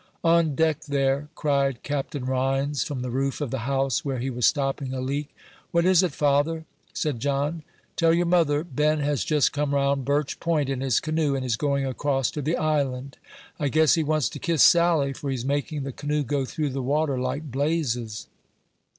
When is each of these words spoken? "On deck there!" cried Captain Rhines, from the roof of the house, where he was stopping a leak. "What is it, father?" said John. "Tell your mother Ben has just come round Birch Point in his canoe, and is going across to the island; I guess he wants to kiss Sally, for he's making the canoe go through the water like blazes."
"On 0.23 0.55
deck 0.55 0.85
there!" 0.87 1.29
cried 1.35 1.83
Captain 1.83 2.25
Rhines, 2.25 2.83
from 2.83 3.03
the 3.03 3.11
roof 3.11 3.39
of 3.39 3.51
the 3.51 3.69
house, 3.69 4.03
where 4.03 4.17
he 4.17 4.31
was 4.31 4.47
stopping 4.47 4.95
a 4.95 4.99
leak. 4.99 5.29
"What 5.69 5.85
is 5.85 6.01
it, 6.01 6.11
father?" 6.11 6.65
said 6.91 7.19
John. 7.19 7.61
"Tell 7.95 8.11
your 8.11 8.25
mother 8.25 8.63
Ben 8.63 9.01
has 9.01 9.23
just 9.23 9.51
come 9.53 9.75
round 9.75 10.03
Birch 10.03 10.39
Point 10.39 10.69
in 10.69 10.81
his 10.81 10.99
canoe, 10.99 11.35
and 11.35 11.45
is 11.45 11.55
going 11.55 11.85
across 11.85 12.31
to 12.31 12.41
the 12.41 12.57
island; 12.57 13.17
I 13.59 13.67
guess 13.67 13.93
he 13.93 14.01
wants 14.03 14.27
to 14.29 14.39
kiss 14.39 14.63
Sally, 14.63 15.13
for 15.13 15.29
he's 15.29 15.45
making 15.45 15.83
the 15.83 15.91
canoe 15.91 16.23
go 16.23 16.45
through 16.45 16.69
the 16.69 16.81
water 16.81 17.19
like 17.19 17.51
blazes." 17.51 18.25